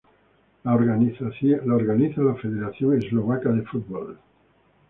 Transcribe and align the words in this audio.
La 0.63 0.73
organiza 0.73 1.25
la 1.29 2.33
Federación 2.35 2.97
Eslovaca 2.97 3.49
de 3.51 3.61
Fútbol. 3.61 4.17